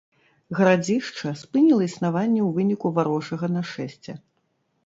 Гарадзішча 0.59 1.33
спыніла 1.41 1.83
існаванне 1.89 2.39
ў 2.47 2.57
выніку 2.57 2.93
варожага 2.97 3.47
нашэсця. 3.59 4.13